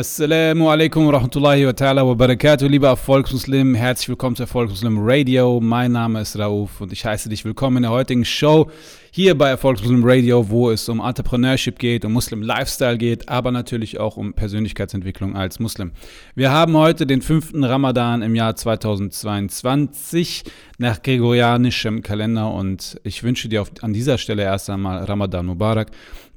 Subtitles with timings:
[0.00, 3.74] Assalamu alaikum wa rahmatullahi wa ta'ala wa barakatuh, lieber Erfolgsmuslim.
[3.74, 5.60] Herzlich willkommen zu Erfolgsmuslim Radio.
[5.60, 8.70] Mein Name ist Rauf und ich heiße dich willkommen in der heutigen Show
[9.12, 14.00] hier bei Erfolgsmuslim Radio, wo es um Entrepreneurship geht, um Muslim Lifestyle geht, aber natürlich
[14.00, 15.90] auch um Persönlichkeitsentwicklung als Muslim.
[16.34, 20.44] Wir haben heute den fünften Ramadan im Jahr 2022
[20.78, 25.90] nach gregorianischem Kalender und ich wünsche dir auf, an dieser Stelle erst einmal Ramadan Mubarak.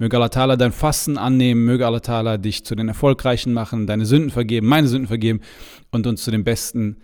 [0.04, 4.06] Möge Allah Ta'ala dein Fasten annehmen, möge Allah Ta'ala dich zu den Erfolgreichen machen, deine
[4.06, 5.40] Sünden vergeben, meine Sünden vergeben
[5.92, 6.98] und uns zu den besten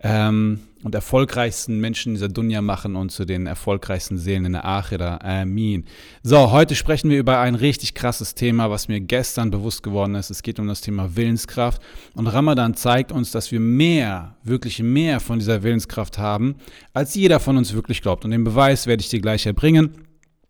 [0.00, 5.18] ähm, und erfolgreichsten Menschen dieser Dunya machen und zu den erfolgreichsten Seelen in der Achira.
[5.22, 5.84] Amin.
[6.22, 10.30] So, heute sprechen wir über ein richtig krasses Thema, was mir gestern bewusst geworden ist.
[10.30, 11.82] Es geht um das Thema Willenskraft.
[12.14, 16.54] Und Ramadan zeigt uns, dass wir mehr, wirklich mehr von dieser Willenskraft haben,
[16.94, 18.24] als jeder von uns wirklich glaubt.
[18.24, 20.05] Und den Beweis werde ich dir gleich erbringen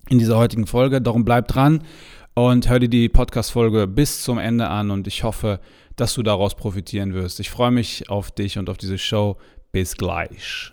[0.09, 1.01] in dieser heutigen Folge.
[1.01, 1.83] Darum bleib dran
[2.34, 5.60] und hör dir die Podcast-Folge bis zum Ende an und ich hoffe,
[5.96, 7.41] dass du daraus profitieren wirst.
[7.41, 9.37] Ich freue mich auf dich und auf diese Show.
[9.73, 10.73] Bis gleich.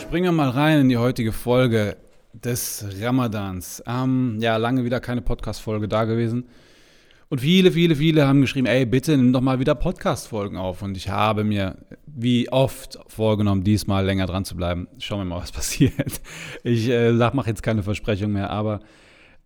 [0.00, 1.96] Springen wir mal rein in die heutige Folge
[2.32, 3.82] des Ramadans.
[3.86, 6.48] Ähm, ja, lange wieder keine Podcast-Folge da gewesen.
[7.34, 10.82] Und viele, viele, viele haben geschrieben, ey, bitte nimm doch mal wieder Podcast-Folgen auf.
[10.82, 14.86] Und ich habe mir wie oft vorgenommen, diesmal länger dran zu bleiben.
[14.98, 16.20] Schauen wir mal, was passiert.
[16.62, 18.78] Ich äh, mache jetzt keine Versprechung mehr, aber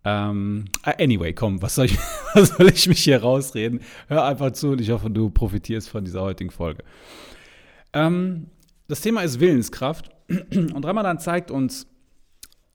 [0.05, 1.97] ähm, anyway, komm, was soll, ich,
[2.35, 3.79] was soll ich mich hier rausreden?
[4.07, 6.83] Hör einfach zu und ich hoffe, du profitierst von dieser heutigen Folge.
[7.93, 8.51] Ähm,
[8.87, 11.87] das Thema ist Willenskraft und Ramadan zeigt uns,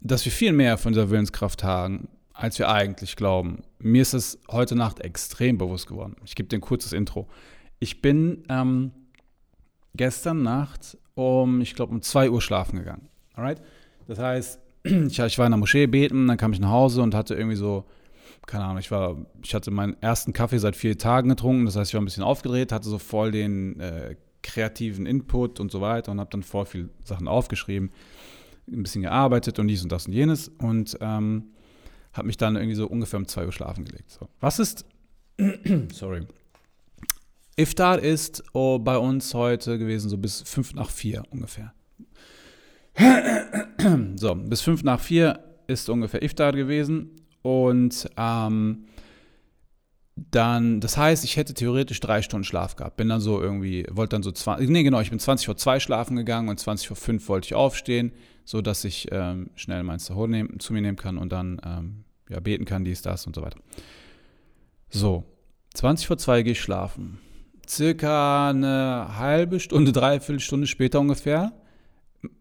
[0.01, 3.63] dass wir viel mehr von dieser Willenskraft haben, als wir eigentlich glauben.
[3.79, 6.17] Mir ist es heute Nacht extrem bewusst geworden.
[6.25, 7.29] Ich gebe dir ein kurzes Intro.
[7.79, 8.91] Ich bin ähm,
[9.95, 13.09] gestern Nacht um, ich glaube, um 2 Uhr schlafen gegangen.
[13.35, 13.63] Alright?
[14.09, 17.15] Das heißt, ich, ich war in der Moschee beten, dann kam ich nach Hause und
[17.15, 17.85] hatte irgendwie so,
[18.47, 21.91] keine Ahnung, ich war, ich hatte meinen ersten Kaffee seit vier Tagen getrunken, das heißt,
[21.91, 26.13] ich war ein bisschen aufgedreht, hatte so voll den äh, kreativen Input und so weiter
[26.13, 27.91] und habe dann voll viel Sachen aufgeschrieben,
[28.69, 31.54] ein bisschen gearbeitet und dies und das und jenes und ähm,
[32.15, 34.11] habe mich dann irgendwie so ungefähr um zwei Uhr schlafen gelegt.
[34.11, 34.29] So.
[34.41, 34.87] Was ist,
[35.93, 36.27] sorry,
[37.57, 41.73] Iftar ist oh, bei uns heute gewesen so bis fünf nach vier ungefähr.
[44.17, 47.11] so, bis fünf nach vier ist ungefähr Iftar gewesen.
[47.43, 48.87] Und ähm,
[50.17, 52.97] dann, das heißt, ich hätte theoretisch drei Stunden Schlaf gehabt.
[52.97, 55.81] Bin dann so irgendwie, wollte dann so 20, nee, genau, ich bin 20 vor 2
[55.81, 58.13] schlafen gegangen und 20 vor 5 wollte ich aufstehen,
[58.45, 62.05] so dass ich ähm, schnell mein Sahur nehmen, zu mir nehmen kann und dann ähm,
[62.29, 63.59] ja, beten kann, dies, das und so weiter.
[64.89, 65.25] So,
[65.75, 67.19] 20 vor 2 gehe ich schlafen.
[67.69, 71.53] Circa eine halbe Stunde, dreiviertel Stunde später ungefähr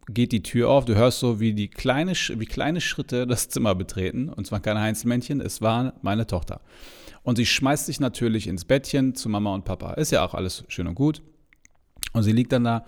[0.08, 3.76] geht die Tür auf, du hörst so, wie die kleine, wie kleine Schritte das Zimmer
[3.76, 4.30] betreten.
[4.30, 6.62] Und zwar kein Heinzelmännchen, es war meine Tochter.
[7.24, 9.94] Und sie schmeißt sich natürlich ins Bettchen zu Mama und Papa.
[9.94, 11.22] Ist ja auch alles schön und gut.
[12.12, 12.86] Und sie liegt dann da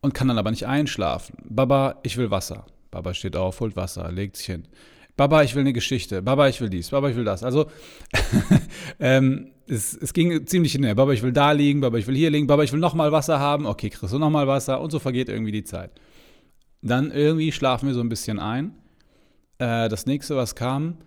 [0.00, 1.36] und kann dann aber nicht einschlafen.
[1.48, 2.66] Baba, ich will Wasser.
[2.90, 4.68] Baba steht auf, holt Wasser, legt sich hin.
[5.16, 6.20] Baba, ich will eine Geschichte.
[6.20, 6.90] Baba, ich will dies.
[6.90, 7.42] Baba, ich will das.
[7.42, 7.66] Also,
[9.00, 10.94] ähm, es, es, ging ziemlich hinher.
[10.94, 11.80] Baba, ich will da liegen.
[11.80, 12.46] Baba, ich will hier liegen.
[12.46, 13.66] Baba, ich will nochmal Wasser haben.
[13.66, 14.80] Okay, kriegst du nochmal Wasser.
[14.80, 15.90] Und so vergeht irgendwie die Zeit.
[16.82, 18.74] Dann irgendwie schlafen wir so ein bisschen ein.
[19.58, 20.98] Äh, das nächste, was kam,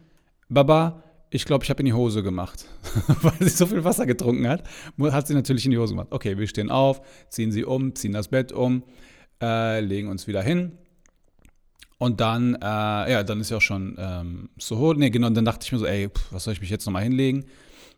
[0.50, 2.66] Baba, ich glaube, ich habe in die Hose gemacht.
[3.22, 4.63] Weil sie so viel Wasser getrunken hat,
[5.00, 6.09] hat sie natürlich in die Hose gemacht.
[6.12, 8.84] Okay, wir stehen auf, ziehen sie um, ziehen das Bett um,
[9.41, 10.78] äh, legen uns wieder hin.
[12.00, 15.66] Und dann, äh, ja, dann ist ja auch schon ähm, so, nee, genau, dann dachte
[15.66, 17.45] ich mir so, ey, pff, was soll ich mich jetzt nochmal hinlegen?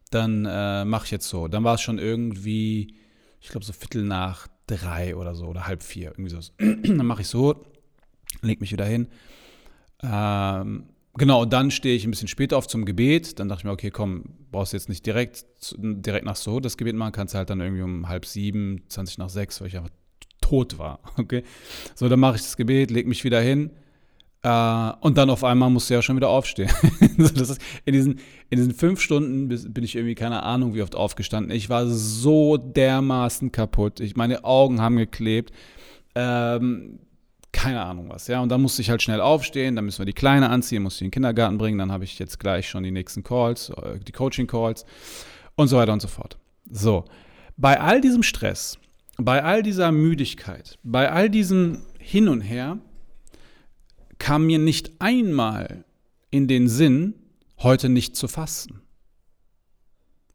[0.09, 1.47] Dann äh, mache ich jetzt so.
[1.47, 2.95] Dann war es schon irgendwie,
[3.39, 6.39] ich glaube, so Viertel nach drei oder so oder halb vier, irgendwie so.
[6.57, 7.63] dann mache ich so,
[8.41, 9.07] leg mich wieder hin.
[10.03, 13.39] Ähm, genau, dann stehe ich ein bisschen später auf zum Gebet.
[13.39, 15.45] Dann dachte ich mir, okay, komm, brauchst du jetzt nicht direkt,
[15.77, 19.29] direkt nach Suhoot das Gebet machen, kannst halt dann irgendwie um halb sieben, 20 nach
[19.29, 19.91] sechs, weil ich einfach
[20.41, 20.99] tot war.
[21.17, 21.43] Okay,
[21.95, 23.71] so, dann mache ich das Gebet, leg mich wieder hin.
[24.43, 26.71] Uh, und dann auf einmal musst du ja schon wieder aufstehen.
[27.17, 28.13] ist, in, diesen,
[28.49, 31.55] in diesen fünf Stunden bin ich irgendwie keine Ahnung, wie oft aufgestanden.
[31.55, 33.99] Ich war so dermaßen kaputt.
[33.99, 35.53] Ich, meine Augen haben geklebt.
[36.15, 36.97] Ähm,
[37.51, 38.27] keine Ahnung was.
[38.27, 39.75] Ja, und dann musste ich halt schnell aufstehen.
[39.75, 41.77] Dann müssen wir die Kleine anziehen, musste ich in den Kindergarten bringen.
[41.77, 44.85] Dann habe ich jetzt gleich schon die nächsten Calls, äh, die Coaching-Calls
[45.55, 46.37] und so weiter und so fort.
[46.69, 47.05] So,
[47.57, 48.77] bei all diesem Stress,
[49.17, 52.79] bei all dieser Müdigkeit, bei all diesem Hin und Her,
[54.17, 55.83] kam mir nicht einmal
[56.29, 57.15] in den Sinn,
[57.59, 58.81] heute nicht zu fasten.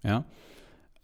[0.02, 0.24] Ja?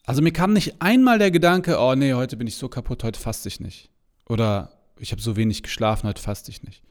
[0.05, 3.19] Also mir kam nicht einmal der Gedanke, oh nee, heute bin ich so kaputt, heute
[3.19, 3.91] faste ich nicht.
[4.29, 6.83] Oder ich habe so wenig geschlafen, heute faste ich nicht.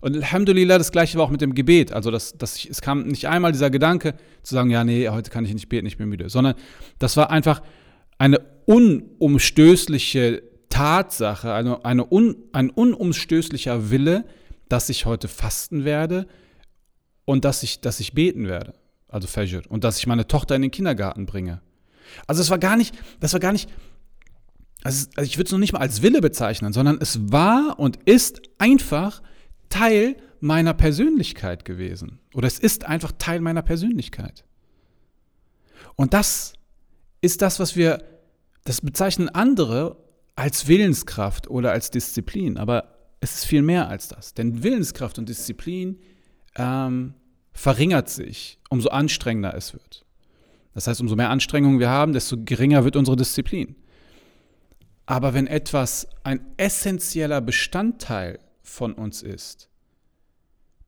[0.00, 1.92] Und Alhamdulillah, das gleiche war auch mit dem Gebet.
[1.92, 5.44] Also das, das, es kam nicht einmal dieser Gedanke zu sagen, ja, nee, heute kann
[5.44, 6.28] ich nicht beten, ich bin müde.
[6.28, 6.54] Sondern
[6.98, 7.62] das war einfach
[8.18, 14.24] eine unumstößliche Tatsache, eine, eine un, ein unumstößlicher Wille,
[14.68, 16.26] dass ich heute fasten werde
[17.24, 18.74] und dass ich, dass ich beten werde,
[19.08, 21.60] also Fajr, und dass ich meine Tochter in den Kindergarten bringe.
[22.26, 23.68] Also es war gar nicht, das war gar nicht,
[24.82, 28.40] also ich würde es noch nicht mal als Wille bezeichnen, sondern es war und ist
[28.58, 29.22] einfach
[29.68, 32.18] Teil meiner Persönlichkeit gewesen.
[32.34, 34.44] Oder es ist einfach Teil meiner Persönlichkeit.
[35.96, 36.54] Und das
[37.20, 38.02] ist das, was wir,
[38.64, 39.96] das bezeichnen andere
[40.34, 42.56] als Willenskraft oder als Disziplin.
[42.56, 44.32] Aber es ist viel mehr als das.
[44.32, 45.98] Denn Willenskraft und Disziplin
[46.56, 47.14] ähm,
[47.52, 50.06] verringert sich, umso anstrengender es wird.
[50.72, 53.76] Das heißt, umso mehr Anstrengungen wir haben, desto geringer wird unsere Disziplin.
[55.10, 59.68] Aber wenn etwas ein essentieller Bestandteil von uns ist,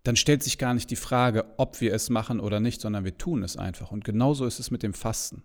[0.04, 3.19] dann stellt sich gar nicht die Frage, ob wir es machen oder nicht, sondern wir
[3.19, 3.90] tun es einfach.
[3.90, 5.42] Und genauso ist es mit dem Fasten.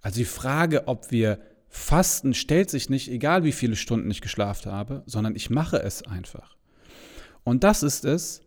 [0.00, 4.72] Also die Frage, ob wir fasten, stellt sich nicht, egal wie viele Stunden ich geschlafen
[4.72, 6.56] habe, sondern ich mache es einfach.
[7.42, 8.40] Und das ist es,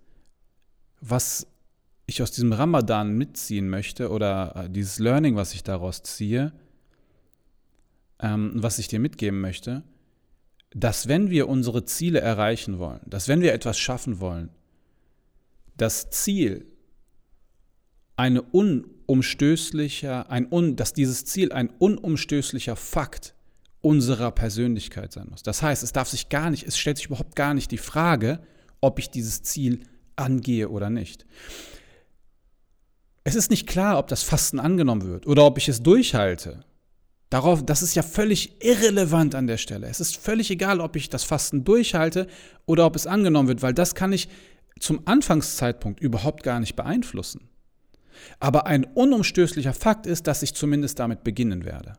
[0.99, 1.45] was
[2.07, 6.53] ich aus diesem Ramadan mitziehen möchte oder äh, dieses Learning, was ich daraus ziehe,
[8.21, 9.83] ähm, was ich dir mitgeben möchte,
[10.71, 14.49] dass wenn wir unsere Ziele erreichen wollen, dass wenn wir etwas schaffen wollen,
[15.75, 16.65] das Ziel
[18.15, 23.35] eine unumstößlicher, ein un, dass dieses Ziel ein unumstößlicher Fakt
[23.81, 25.43] unserer Persönlichkeit sein muss.
[25.43, 28.39] Das heißt, es darf sich gar nicht, es stellt sich überhaupt gar nicht die Frage,
[28.81, 29.81] ob ich dieses Ziel
[30.15, 31.25] angehe oder nicht.
[33.23, 36.65] Es ist nicht klar, ob das Fasten angenommen wird oder ob ich es durchhalte.
[37.29, 39.87] Darauf, das ist ja völlig irrelevant an der Stelle.
[39.87, 42.27] Es ist völlig egal, ob ich das Fasten durchhalte
[42.65, 44.29] oder ob es angenommen wird, weil das kann ich
[44.79, 47.49] zum Anfangszeitpunkt überhaupt gar nicht beeinflussen.
[48.39, 51.97] Aber ein unumstößlicher Fakt ist, dass ich zumindest damit beginnen werde.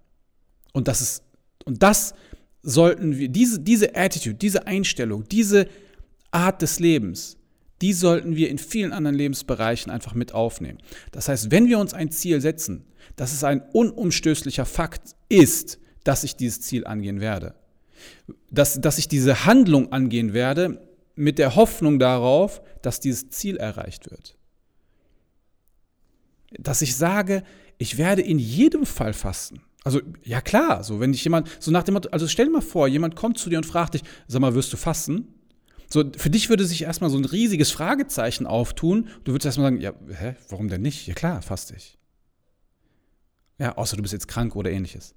[0.72, 1.22] Und das ist,
[1.64, 2.14] und das
[2.62, 5.68] sollten wir, diese, diese Attitude, diese Einstellung, diese
[6.30, 7.36] Art des Lebens,
[7.80, 10.78] die sollten wir in vielen anderen Lebensbereichen einfach mit aufnehmen.
[11.12, 12.86] Das heißt, wenn wir uns ein Ziel setzen,
[13.18, 17.54] dass es ein unumstößlicher Fakt ist, dass ich dieses Ziel angehen werde,
[18.50, 20.80] dass, dass ich diese Handlung angehen werde,
[21.16, 24.36] mit der Hoffnung darauf, dass dieses Ziel erreicht wird.
[26.52, 27.42] Dass ich sage,
[27.76, 29.60] ich werde in jedem Fall fasten.
[29.82, 32.60] Also, ja klar, so wenn dich jemand, so nach dem Motto, also stell dir mal
[32.60, 35.26] vor, jemand kommt zu dir und fragt dich, sag mal, wirst du fasten?
[35.90, 39.08] So, für dich würde sich erstmal so ein riesiges Fragezeichen auftun.
[39.24, 41.08] Du würdest erstmal sagen, ja, hä, warum denn nicht?
[41.08, 41.97] Ja klar, faste ich.
[43.58, 45.14] Ja, außer du bist jetzt krank oder ähnliches.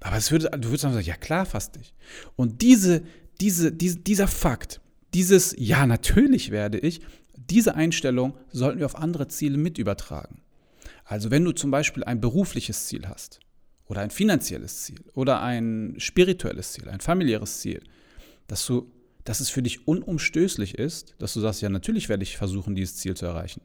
[0.00, 1.94] Aber es würde, du würdest dann sagen, ja klar, faste ich.
[2.36, 3.02] Und diese,
[3.40, 4.80] diese, diese, dieser Fakt,
[5.14, 7.00] dieses Ja, natürlich werde ich,
[7.36, 10.42] diese Einstellung sollten wir auf andere Ziele mit übertragen.
[11.04, 13.40] Also wenn du zum Beispiel ein berufliches Ziel hast
[13.86, 17.82] oder ein finanzielles Ziel oder ein spirituelles Ziel, ein familiäres Ziel,
[18.48, 18.90] dass du,
[19.24, 22.96] dass es für dich unumstößlich ist, dass du sagst, ja, natürlich werde ich versuchen, dieses
[22.96, 23.60] Ziel zu erreichen.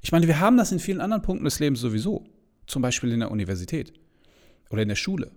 [0.00, 2.24] Ich meine, wir haben das in vielen anderen Punkten des Lebens sowieso,
[2.66, 3.92] zum Beispiel in der Universität
[4.70, 5.30] oder in der Schule.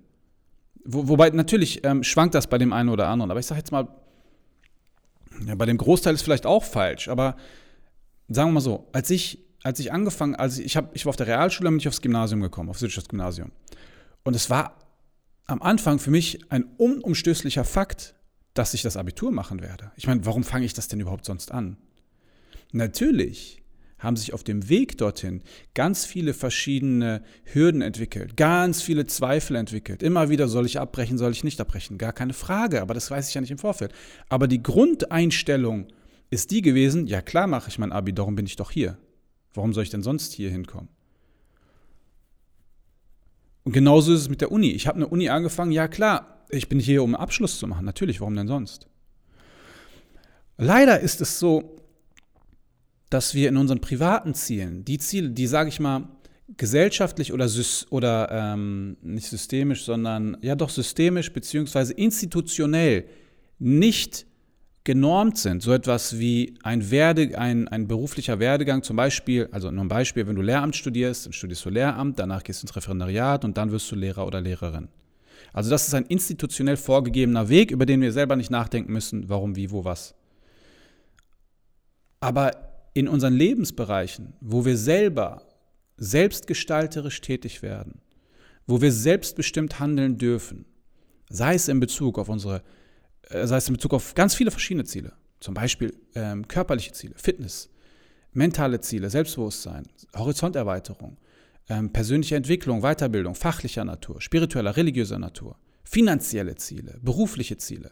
[0.84, 3.72] Wo, wobei natürlich ähm, schwankt das bei dem einen oder anderen, aber ich sage jetzt
[3.72, 3.88] mal,
[5.46, 7.36] ja, bei dem Großteil ist vielleicht auch falsch, aber
[8.30, 11.10] sagen wir mal so, als ich, als ich angefangen, als ich, ich, hab, ich war
[11.10, 13.52] auf der Realschule, bin ich aufs Gymnasium gekommen, aufs Wirtschaftsgymnasium.
[14.24, 14.78] Und es war
[15.46, 18.16] am Anfang für mich ein unumstößlicher Fakt,
[18.54, 19.92] dass ich das Abitur machen werde.
[19.96, 21.78] Ich meine, warum fange ich das denn überhaupt sonst an?
[22.72, 23.62] Natürlich
[23.98, 25.42] haben sich auf dem Weg dorthin
[25.74, 30.04] ganz viele verschiedene Hürden entwickelt, ganz viele Zweifel entwickelt.
[30.04, 33.30] Immer wieder soll ich abbrechen, soll ich nicht abbrechen, gar keine Frage, aber das weiß
[33.30, 33.94] ich ja nicht im Vorfeld.
[34.30, 35.88] Aber die Grundeinstellung
[36.30, 38.98] ist die gewesen, ja klar mache ich mein Abi, darum bin ich doch hier.
[39.54, 40.90] Warum soll ich denn sonst hier hinkommen?
[43.64, 44.72] Und genauso ist es mit der Uni.
[44.72, 47.86] Ich habe eine Uni angefangen, ja klar, ich bin hier, um einen Abschluss zu machen.
[47.86, 48.88] Natürlich, warum denn sonst?
[50.58, 51.76] Leider ist es so,
[53.10, 56.08] dass wir in unseren privaten Zielen, die Ziele, die, sage ich mal,
[56.58, 57.50] gesellschaftlich oder,
[57.90, 63.06] oder ähm, nicht systemisch, sondern ja doch systemisch beziehungsweise institutionell
[63.58, 64.26] nicht
[64.84, 69.84] genormt sind, so etwas wie ein, Werde, ein, ein beruflicher Werdegang, zum Beispiel, also nur
[69.84, 73.44] ein Beispiel, wenn du Lehramt studierst, dann studierst du Lehramt, danach gehst du ins Referendariat
[73.44, 74.90] und dann wirst du Lehrer oder Lehrerin.
[75.54, 79.56] Also das ist ein institutionell vorgegebener Weg, über den wir selber nicht nachdenken müssen, warum,
[79.56, 80.14] wie, wo, was.
[82.20, 85.46] Aber in unseren Lebensbereichen, wo wir selber
[85.98, 88.00] selbstgestalterisch tätig werden,
[88.66, 90.66] wo wir selbstbestimmt handeln dürfen,
[91.30, 92.64] sei es in Bezug auf unsere,
[93.30, 95.12] äh, sei es in Bezug auf ganz viele verschiedene Ziele,
[95.42, 97.70] zum Beispiel ähm, körperliche Ziele, Fitness,
[98.32, 99.84] mentale Ziele, Selbstbewusstsein,
[100.16, 101.18] Horizonterweiterung,
[101.68, 107.92] ähm, persönliche Entwicklung, Weiterbildung, fachlicher Natur, spiritueller, religiöser Natur, finanzielle Ziele, berufliche Ziele.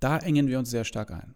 [0.00, 1.34] Da engen wir uns sehr stark ein.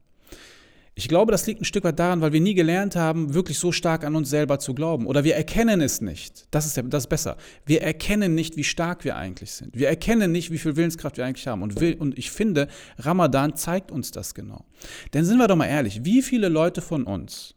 [0.95, 3.73] Ich glaube, das liegt ein Stück weit daran, weil wir nie gelernt haben, wirklich so
[3.73, 5.07] stark an uns selber zu glauben.
[5.07, 6.47] Oder wir erkennen es nicht.
[6.51, 7.39] Das ist, ja, das ist besser.
[7.65, 9.75] Wir erkennen nicht, wie stark wir eigentlich sind.
[9.75, 11.63] Wir erkennen nicht, wie viel Willenskraft wir eigentlich haben.
[11.63, 12.69] Und, will, und ich finde,
[12.99, 14.67] Ramadan zeigt uns das genau.
[15.15, 17.55] Denn sind wir doch mal ehrlich, wie viele Leute von uns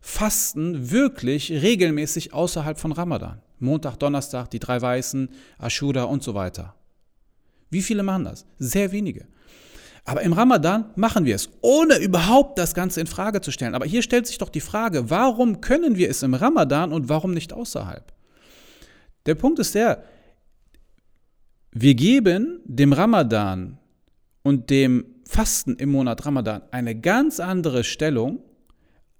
[0.00, 3.42] fasten wirklich regelmäßig außerhalb von Ramadan?
[3.58, 6.76] Montag, Donnerstag, die drei Weißen, Ashura und so weiter.
[7.68, 8.46] Wie viele machen das?
[8.58, 9.26] Sehr wenige.
[10.04, 13.74] Aber im Ramadan machen wir es, ohne überhaupt das Ganze in Frage zu stellen.
[13.74, 17.32] Aber hier stellt sich doch die Frage, warum können wir es im Ramadan und warum
[17.32, 18.12] nicht außerhalb?
[19.26, 20.04] Der Punkt ist der,
[21.72, 23.78] wir geben dem Ramadan
[24.42, 28.42] und dem Fasten im Monat Ramadan eine ganz andere Stellung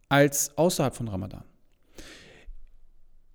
[0.09, 1.45] als außerhalb von Ramadan.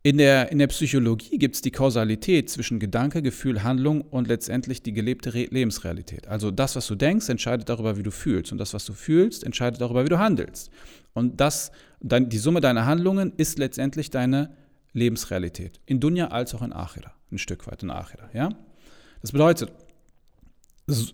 [0.05, 4.83] In der, in der Psychologie gibt es die Kausalität zwischen Gedanke, Gefühl, Handlung und letztendlich
[4.83, 6.27] die gelebte Re Lebensrealität.
[6.27, 8.51] Also das, was du denkst, entscheidet darüber, wie du fühlst.
[8.51, 10.69] Und das, was du fühlst, entscheidet darüber, wie du handelst.
[11.13, 11.71] Und das,
[12.01, 14.51] dann, die Summe deiner Handlungen ist letztendlich deine
[14.93, 15.81] Lebensrealität.
[15.88, 17.12] In Dunya als auch in Achira.
[17.31, 18.29] Ein Stück weit in Achira.
[18.31, 18.50] Ja?
[19.24, 19.71] Das bedeutet,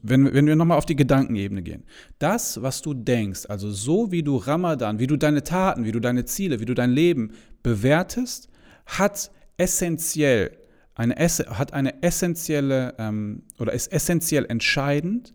[0.03, 1.85] wenn, wenn wir nochmal auf die Gedankenebene gehen,
[2.19, 6.01] das, was du denkst, also so wie du Ramadan, wie du deine Taten, wie du
[6.01, 7.31] deine Ziele, wie du dein Leben
[7.63, 8.49] bewertest,
[8.85, 10.57] hat essentiell
[10.95, 15.33] eine, hat eine essentielle ähm, oder ist essentiell entscheidend,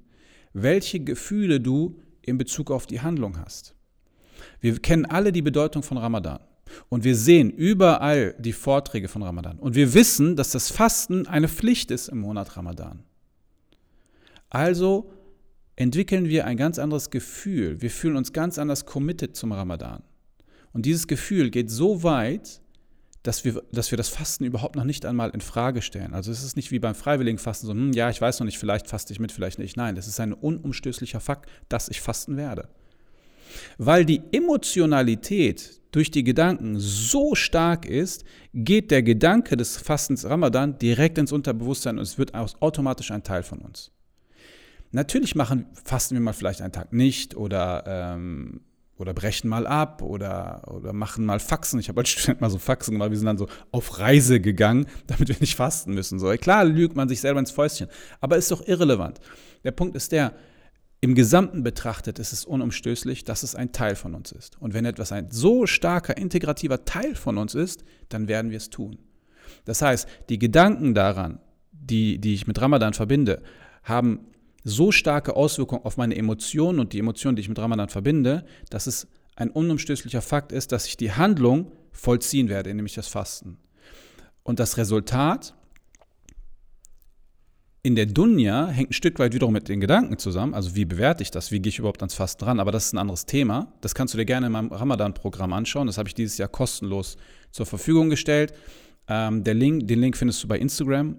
[0.52, 3.74] welche Gefühle du in Bezug auf die Handlung hast.
[4.60, 6.40] Wir kennen alle die Bedeutung von Ramadan
[6.88, 11.48] und wir sehen überall die Vorträge von Ramadan und wir wissen, dass das Fasten eine
[11.48, 13.02] Pflicht ist im Monat Ramadan.
[14.50, 15.12] Also
[15.76, 17.80] entwickeln wir ein ganz anderes Gefühl.
[17.82, 20.02] Wir fühlen uns ganz anders committed zum Ramadan.
[20.72, 22.60] Und dieses Gefühl geht so weit,
[23.26, 26.14] dass wir, dass wir das Fasten überhaupt noch nicht einmal in Frage stellen.
[26.14, 28.58] Also es ist nicht wie beim freiwilligen Fasten so, hm, ja, ich weiß noch nicht,
[28.58, 29.76] vielleicht faste ich mit, vielleicht nicht.
[29.76, 32.68] Nein, es ist ein unumstößlicher Fakt, dass ich fasten werde.
[33.78, 40.78] Weil die Emotionalität durch die Gedanken so stark ist, geht der Gedanke des Fastens Ramadan
[40.78, 43.90] direkt ins Unterbewusstsein und es wird automatisch ein Teil von uns.
[44.92, 48.60] Natürlich machen, fasten wir mal vielleicht einen Tag nicht oder ähm,
[48.98, 51.78] oder brechen mal ab oder, oder machen mal Faxen.
[51.80, 53.10] Ich habe als Student mal so Faxen gemacht.
[53.10, 56.18] Wir sind dann so auf Reise gegangen, damit wir nicht fasten müssen.
[56.18, 57.88] So, klar lügt man sich selber ins Fäustchen,
[58.20, 59.20] aber ist doch irrelevant.
[59.64, 60.32] Der Punkt ist der,
[61.00, 64.60] im Gesamten betrachtet ist es unumstößlich, dass es ein Teil von uns ist.
[64.60, 68.70] Und wenn etwas ein so starker, integrativer Teil von uns ist, dann werden wir es
[68.70, 68.98] tun.
[69.66, 71.38] Das heißt, die Gedanken daran,
[71.70, 73.42] die, die ich mit Ramadan verbinde,
[73.82, 74.20] haben
[74.68, 78.88] so starke Auswirkungen auf meine Emotionen und die Emotionen, die ich mit Ramadan verbinde, dass
[78.88, 79.06] es
[79.36, 83.58] ein unumstößlicher Fakt ist, dass ich die Handlung vollziehen werde, nämlich das Fasten.
[84.42, 85.54] Und das Resultat
[87.84, 90.52] in der Dunja hängt ein Stück weit wiederum mit den Gedanken zusammen.
[90.52, 91.52] Also wie bewerte ich das?
[91.52, 92.58] Wie gehe ich überhaupt ans Fasten ran?
[92.58, 93.72] Aber das ist ein anderes Thema.
[93.82, 95.86] Das kannst du dir gerne in meinem Ramadan-Programm anschauen.
[95.86, 97.16] Das habe ich dieses Jahr kostenlos
[97.52, 98.52] zur Verfügung gestellt.
[99.06, 101.18] Ähm, Link, den Link findest du bei Instagram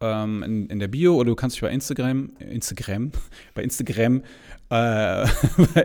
[0.00, 3.12] ähm, in, in, der Bio oder du kannst dich bei Instagram, Instagram,
[3.54, 4.22] bei Instagram
[4.68, 5.26] äh,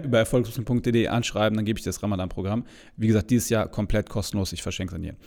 [0.07, 2.65] bei erfolgslosen.de anschreiben, dann gebe ich dir das Ramadan-Programm.
[2.97, 5.17] Wie gesagt, dieses Jahr komplett kostenlos, ich verschenke es an jeden.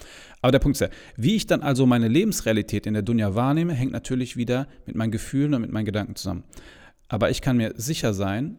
[0.43, 3.73] Aber der Punkt ist ja, wie ich dann also meine Lebensrealität in der Dunja wahrnehme,
[3.73, 6.45] hängt natürlich wieder mit meinen Gefühlen und mit meinen Gedanken zusammen.
[7.09, 8.59] Aber ich kann mir sicher sein,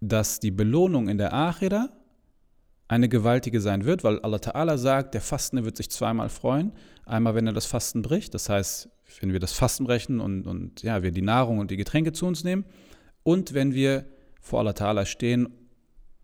[0.00, 1.88] dass die Belohnung in der Achira
[2.88, 6.72] eine gewaltige sein wird, weil Allah Ta'ala sagt, der Fastende wird sich zweimal freuen.
[7.06, 8.90] Einmal, wenn er das Fasten bricht, das heißt,
[9.20, 12.26] wenn wir das Fasten brechen und, und ja, wir die Nahrung und die Getränke zu
[12.26, 12.64] uns nehmen
[13.22, 14.04] und wenn wir
[14.40, 15.48] vor Allah Ta'ala stehen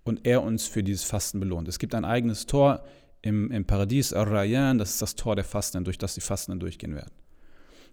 [0.05, 1.69] und er uns für dieses Fasten belohnt.
[1.69, 2.83] Es gibt ein eigenes Tor
[3.23, 6.95] im, im Paradies, Ar-Rayyan, das ist das Tor der Fastenden, durch das die Fastenden durchgehen
[6.95, 7.13] werden.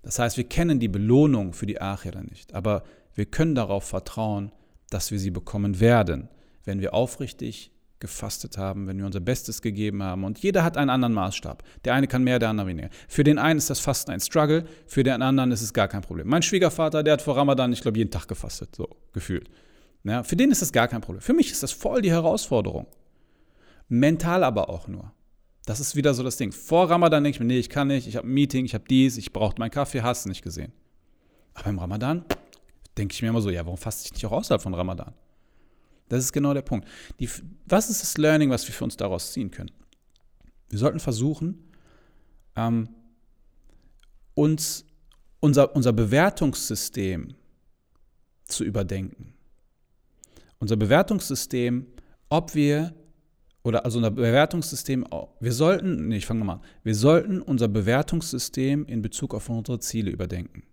[0.01, 2.83] Das heißt, wir kennen die Belohnung für die Achira nicht, aber
[3.15, 4.51] wir können darauf vertrauen,
[4.89, 6.29] dass wir sie bekommen werden,
[6.63, 10.23] wenn wir aufrichtig gefastet haben, wenn wir unser Bestes gegeben haben.
[10.23, 11.63] Und jeder hat einen anderen Maßstab.
[11.85, 12.89] Der eine kann mehr, der andere weniger.
[13.07, 16.01] Für den einen ist das Fasten ein Struggle, für den anderen ist es gar kein
[16.01, 16.27] Problem.
[16.27, 19.49] Mein Schwiegervater, der hat vor Ramadan, ich glaube, jeden Tag gefastet, so gefühlt.
[20.03, 21.21] Ja, für den ist das gar kein Problem.
[21.21, 22.85] Für mich ist das voll die Herausforderung.
[23.87, 25.11] Mental aber auch nur.
[25.65, 26.51] Das ist wieder so das Ding.
[26.51, 28.85] Vor Ramadan denke ich mir, nee, ich kann nicht, ich habe ein Meeting, ich habe
[28.87, 30.71] dies, ich brauche meinen Kaffee, hast du nicht gesehen.
[31.55, 32.23] Aber im Ramadan
[32.97, 35.13] denke ich mir immer so, ja, warum faste ich nicht auch außerhalb von Ramadan?
[36.09, 36.87] Das ist genau der Punkt.
[37.19, 37.29] Die,
[37.65, 39.71] was ist das Learning, was wir für uns daraus ziehen können?
[40.69, 41.71] Wir sollten versuchen,
[42.55, 42.89] ähm,
[44.33, 44.85] uns
[45.39, 47.35] unser, unser Bewertungssystem
[48.45, 49.33] zu überdenken.
[50.59, 51.87] Unser Bewertungssystem,
[52.29, 52.93] ob wir
[53.63, 55.05] oder also unser Bewertungssystem,
[55.39, 59.79] wir sollten, nee, ich fange nochmal an, wir sollten unser Bewertungssystem in Bezug auf unsere
[59.79, 60.63] Ziele überdenken.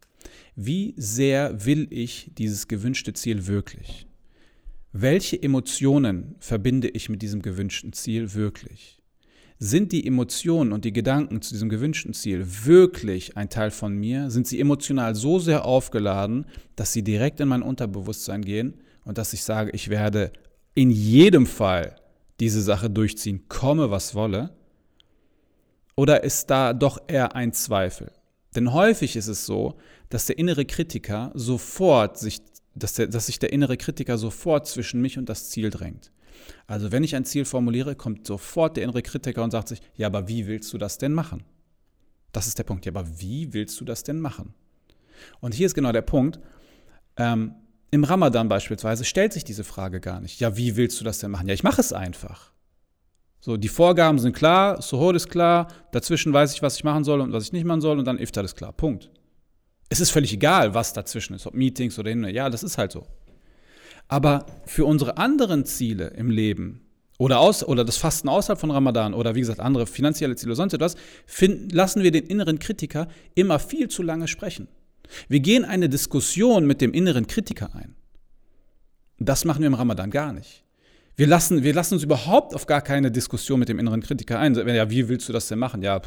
[0.54, 4.06] Wie sehr will ich dieses gewünschte Ziel wirklich?
[4.94, 8.98] Welche Emotionen verbinde ich mit diesem gewünschten Ziel wirklich?
[9.58, 14.30] Sind die Emotionen und die Gedanken zu diesem gewünschten Ziel wirklich ein Teil von mir?
[14.30, 16.44] Sind sie emotional so sehr aufgeladen,
[16.76, 18.74] dass sie direkt in mein Unterbewusstsein gehen
[19.06, 20.30] und dass ich sage, ich werde
[20.74, 21.96] in jedem Fall
[22.38, 24.50] diese Sache durchziehen, komme was wolle?
[25.96, 28.12] Oder ist da doch eher ein Zweifel?
[28.54, 29.78] Denn häufig ist es so,
[30.10, 32.40] dass der innere Kritiker sofort sich,
[32.74, 36.12] dass, der, dass sich der innere Kritiker sofort zwischen mich und das Ziel drängt.
[36.66, 40.06] Also wenn ich ein Ziel formuliere, kommt sofort der innere Kritiker und sagt sich, ja,
[40.06, 41.44] aber wie willst du das denn machen?
[42.32, 42.84] Das ist der Punkt.
[42.86, 44.54] Ja, aber wie willst du das denn machen?
[45.40, 46.40] Und hier ist genau der Punkt.
[47.16, 47.54] Ähm,
[47.90, 50.40] im Ramadan beispielsweise stellt sich diese Frage gar nicht.
[50.40, 51.46] Ja, wie willst du das denn machen?
[51.46, 52.52] Ja, ich mache es einfach.
[53.38, 57.20] So, die Vorgaben sind klar, Suhoor ist klar, dazwischen weiß ich, was ich machen soll
[57.20, 58.72] und was ich nicht machen soll und dann Iftar ist klar.
[58.72, 59.10] Punkt.
[59.92, 62.24] Es ist völlig egal, was dazwischen ist, ob Meetings oder hin.
[62.24, 63.06] Ja, das ist halt so.
[64.08, 66.80] Aber für unsere anderen Ziele im Leben
[67.18, 70.56] oder, aus, oder das Fasten außerhalb von Ramadan oder wie gesagt andere finanzielle Ziele oder
[70.56, 70.96] sonst etwas,
[71.26, 74.66] finden, lassen wir den inneren Kritiker immer viel zu lange sprechen.
[75.28, 77.94] Wir gehen eine Diskussion mit dem inneren Kritiker ein.
[79.18, 80.61] Das machen wir im Ramadan gar nicht.
[81.14, 84.54] Wir lassen, wir lassen uns überhaupt auf gar keine Diskussion mit dem inneren Kritiker ein.
[84.54, 85.82] Ja, wie willst du das denn machen?
[85.82, 86.00] Ja,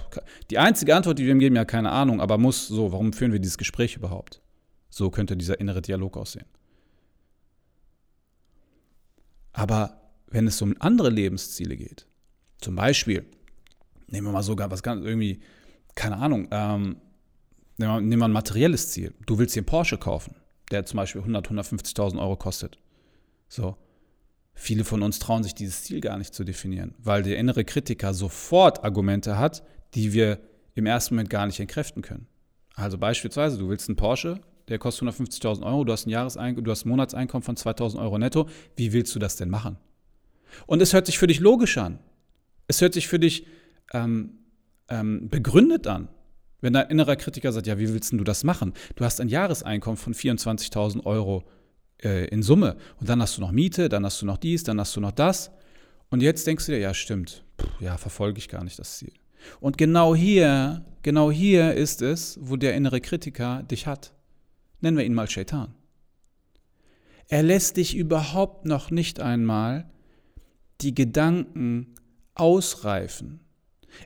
[0.49, 3.31] die einzige Antwort, die wir ihm geben, ja, keine Ahnung, aber muss so, warum führen
[3.31, 4.41] wir dieses Gespräch überhaupt?
[4.89, 6.45] So könnte dieser innere Dialog aussehen.
[9.53, 12.07] Aber wenn es um andere Lebensziele geht,
[12.59, 13.25] zum Beispiel,
[14.07, 15.39] nehmen wir mal sogar was ganz irgendwie,
[15.93, 16.97] keine Ahnung, ähm,
[17.77, 19.13] Nehmen wir ein materielles Ziel.
[19.25, 20.35] Du willst dir einen Porsche kaufen,
[20.71, 22.79] der zum Beispiel 100, 150.000 Euro kostet.
[23.49, 23.77] So.
[24.55, 28.13] Viele von uns trauen sich dieses Ziel gar nicht zu definieren, weil der innere Kritiker
[28.13, 30.39] sofort Argumente hat, die wir
[30.75, 32.27] im ersten Moment gar nicht entkräften können.
[32.73, 36.71] Also beispielsweise, du willst einen Porsche, der kostet 150.000 Euro, du hast ein Jahreseinkommen, du
[36.71, 38.49] hast ein Monatseinkommen von 2.000 Euro netto.
[38.75, 39.77] Wie willst du das denn machen?
[40.65, 41.99] Und es hört sich für dich logisch an.
[42.67, 43.45] Es hört sich für dich
[43.93, 44.39] ähm,
[44.89, 46.09] ähm, begründet an.
[46.61, 48.73] Wenn dein innerer Kritiker sagt, ja, wie willst du das machen?
[48.95, 51.43] Du hast ein Jahreseinkommen von 24.000 Euro
[52.05, 54.79] äh, in Summe und dann hast du noch Miete, dann hast du noch dies, dann
[54.79, 55.51] hast du noch das.
[56.09, 59.11] Und jetzt denkst du dir, ja, stimmt, Puh, ja, verfolge ich gar nicht das Ziel.
[59.59, 64.13] Und genau hier, genau hier ist es, wo der innere Kritiker dich hat.
[64.81, 65.73] Nennen wir ihn mal Shaitan.
[67.27, 69.89] Er lässt dich überhaupt noch nicht einmal
[70.81, 71.95] die Gedanken
[72.35, 73.39] ausreifen,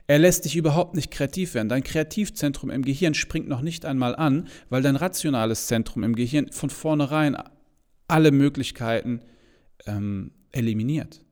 [0.06, 1.68] er lässt dich überhaupt nicht kreativ werden.
[1.68, 6.50] Dein Kreativzentrum im Gehirn springt noch nicht einmal an, weil dein rationales Zentrum im Gehirn
[6.52, 7.36] von vornherein
[8.10, 9.20] alle Möglichkeiten
[9.86, 11.24] ähm, eliminiert.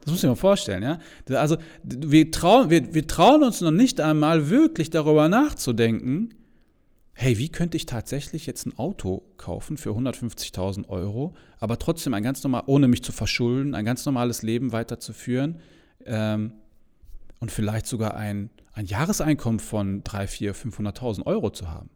[0.00, 0.98] Das muss ich mir vorstellen, ja.
[1.38, 6.34] Also wir trauen, wir, wir trauen uns noch nicht einmal wirklich darüber nachzudenken,
[7.12, 12.22] hey, wie könnte ich tatsächlich jetzt ein Auto kaufen für 150.000 Euro, aber trotzdem ein
[12.22, 15.60] ganz normal, ohne mich zu verschulden, ein ganz normales Leben weiterzuführen,
[16.06, 16.52] ähm,
[17.40, 21.90] und vielleicht sogar ein, ein Jahreseinkommen von 3, 4, 500.000 Euro zu haben.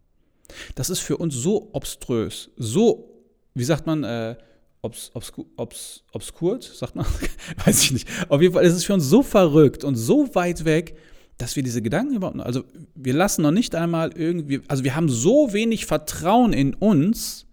[0.75, 3.14] Das ist für uns so obströs, so,
[3.55, 4.37] wie sagt man, äh,
[4.83, 7.07] obs, obsku, obs, obskurt, sagt man?
[7.65, 8.09] Weiß ich nicht.
[8.29, 10.97] Auf jeden Fall ist es für uns so verrückt und so weit weg,
[11.39, 12.65] dass wir diese Gedanken überhaupt, also
[12.95, 17.47] wir lassen noch nicht einmal irgendwie, also wir haben so wenig Vertrauen in uns,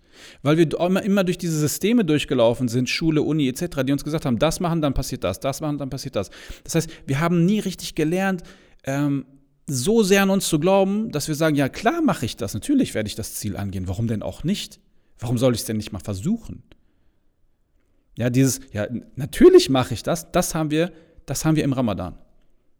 [0.44, 4.26] weil wir immer, immer durch diese Systeme durchgelaufen sind, Schule, Uni etc., die uns gesagt
[4.26, 6.30] haben, das machen, dann passiert das, das machen, dann passiert das.
[6.64, 8.44] Das heißt, wir haben nie richtig gelernt,
[8.84, 9.26] ähm,
[9.68, 12.94] so sehr an uns zu glauben, dass wir sagen, ja klar mache ich das, natürlich
[12.94, 14.80] werde ich das Ziel angehen, warum denn auch nicht?
[15.21, 16.63] Warum soll ich es denn nicht mal versuchen?
[18.17, 20.91] Ja, dieses, ja, natürlich mache ich das, das haben wir,
[21.25, 22.17] das haben wir im Ramadan.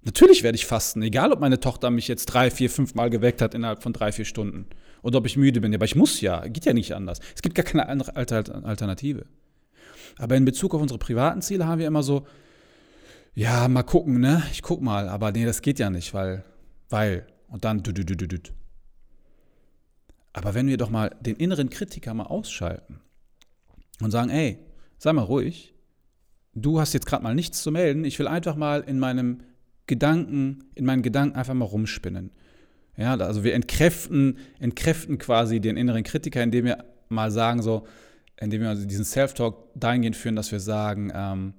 [0.04, 3.42] Natürlich werde ich fasten, egal ob meine Tochter mich jetzt drei, vier, fünf Mal geweckt
[3.42, 4.66] hat innerhalb von drei, vier Stunden.
[5.04, 5.74] Oder ob ich müde bin.
[5.74, 7.20] Aber ich muss ja, geht ja nicht anders.
[7.36, 9.26] Es gibt gar keine andere Alternative.
[10.18, 12.26] Aber in Bezug auf unsere privaten Ziele haben wir immer so,
[13.34, 14.44] ja, mal gucken, ne?
[14.52, 16.44] Ich guck mal, aber nee, das geht ja nicht, weil,
[16.90, 18.38] weil, und dann du, du, du, du, du.
[20.34, 23.00] Aber wenn wir doch mal den inneren Kritiker mal ausschalten
[24.02, 24.60] und sagen, ey,
[24.98, 25.74] sei mal ruhig,
[26.54, 29.40] du hast jetzt gerade mal nichts zu melden, ich will einfach mal in meinem
[29.88, 32.32] Gedanken, in meinen Gedanken einfach mal rumspinnen.
[32.98, 37.88] Ja, also wir entkräften, entkräften quasi den inneren Kritiker, indem wir mal sagen, so,
[38.40, 41.54] indem wir also diesen Self-Talk dahingehend führen, dass wir sagen, ähm,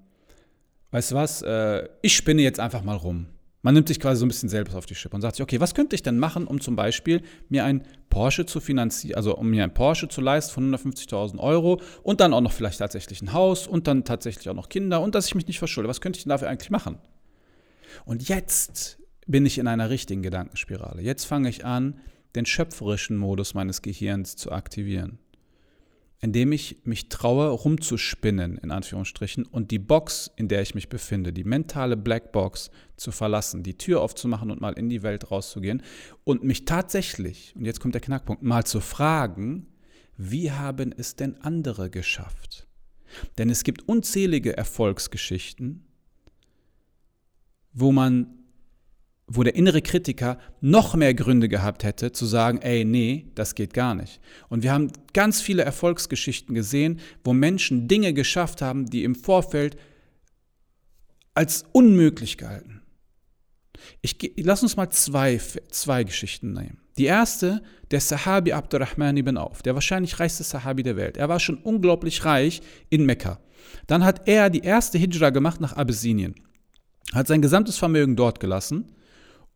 [0.91, 3.27] weißt du was, äh, ich spinne jetzt einfach mal rum.
[3.63, 5.61] Man nimmt sich quasi so ein bisschen selbst auf die Schippe und sagt sich, okay,
[5.61, 9.49] was könnte ich denn machen, um zum Beispiel mir ein Porsche zu finanzieren, also um
[9.49, 13.33] mir ein Porsche zu leisten von 150.000 Euro und dann auch noch vielleicht tatsächlich ein
[13.33, 15.89] Haus und dann tatsächlich auch noch Kinder und dass ich mich nicht verschulde.
[15.89, 16.99] Was könnte ich denn dafür eigentlich machen?
[18.05, 18.99] Und jetzt
[19.29, 21.01] bin ich in einer richtigen Gedankenspirale.
[21.01, 22.01] Jetzt fange ich an,
[22.35, 25.19] den schöpferischen Modus meines Gehirns zu aktivieren
[26.23, 31.33] indem ich mich traue, rumzuspinnen, in Anführungsstrichen, und die Box, in der ich mich befinde,
[31.33, 35.83] die mentale Blackbox zu verlassen, die Tür aufzumachen und mal in die Welt rauszugehen
[36.23, 39.67] und mich tatsächlich, und jetzt kommt der Knackpunkt, mal zu fragen,
[40.17, 42.69] wie haben es denn andere geschafft?
[43.37, 45.85] Denn es gibt unzählige Erfolgsgeschichten,
[47.73, 48.42] wo man
[49.27, 53.73] wo der innere Kritiker noch mehr Gründe gehabt hätte, zu sagen, ey, nee, das geht
[53.73, 54.21] gar nicht.
[54.49, 59.77] Und wir haben ganz viele Erfolgsgeschichten gesehen, wo Menschen Dinge geschafft haben, die im Vorfeld
[61.35, 62.83] als unmöglich galten.
[64.01, 66.79] Ich, lass uns mal zwei, zwei Geschichten nehmen.
[66.99, 71.17] Die erste, der Sahabi Abdurrahman ibn Auf, der wahrscheinlich reichste Sahabi der Welt.
[71.17, 73.41] Er war schon unglaublich reich in Mekka.
[73.87, 76.35] Dann hat er die erste Hijra gemacht nach Abyssinien,
[77.15, 78.95] hat sein gesamtes Vermögen dort gelassen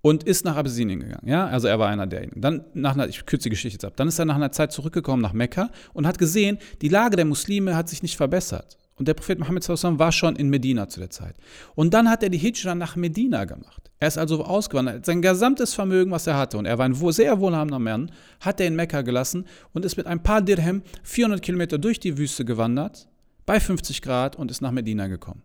[0.07, 1.29] und ist nach Abyssinien gegangen.
[1.29, 2.41] Ja, also er war einer derjenigen.
[2.41, 3.95] Dann nach einer, ich kürze die Geschichte jetzt ab.
[3.97, 7.25] Dann ist er nach einer Zeit zurückgekommen nach Mekka und hat gesehen, die Lage der
[7.25, 8.79] Muslime hat sich nicht verbessert.
[8.95, 11.35] Und der Prophet Muhammad war schon in Medina zu der Zeit.
[11.75, 13.91] Und dann hat er die Hijra nach Medina gemacht.
[13.99, 15.05] Er ist also ausgewandert.
[15.05, 18.69] Sein gesamtes Vermögen, was er hatte, und er war ein sehr wohlhabender Mann, hat er
[18.69, 23.09] in Mekka gelassen und ist mit ein paar Dirham 400 Kilometer durch die Wüste gewandert,
[23.45, 25.43] bei 50 Grad und ist nach Medina gekommen.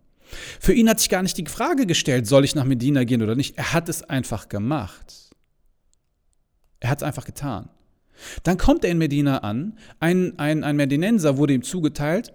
[0.60, 3.34] Für ihn hat sich gar nicht die Frage gestellt, soll ich nach Medina gehen oder
[3.34, 3.58] nicht.
[3.58, 5.30] Er hat es einfach gemacht.
[6.80, 7.68] Er hat es einfach getan.
[8.42, 9.78] Dann kommt er in Medina an.
[10.00, 12.32] Ein, ein, ein Medinenser wurde ihm zugeteilt,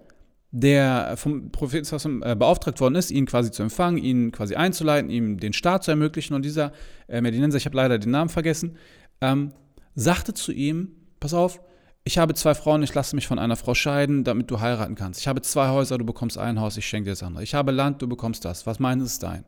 [0.50, 5.38] der vom Propheten äh, beauftragt worden ist, ihn quasi zu empfangen, ihn quasi einzuleiten, ihm
[5.38, 6.34] den Start zu ermöglichen.
[6.34, 6.72] Und dieser
[7.06, 8.76] äh, Medinenser, ich habe leider den Namen vergessen,
[9.20, 9.52] ähm,
[9.94, 11.60] sagte zu ihm: Pass auf,
[12.04, 15.20] ich habe zwei Frauen, ich lasse mich von einer Frau scheiden, damit du heiraten kannst.
[15.20, 17.42] Ich habe zwei Häuser, du bekommst ein Haus, ich schenke dir das andere.
[17.42, 18.66] Ich habe Land, du bekommst das.
[18.66, 19.44] Was meines ist dein?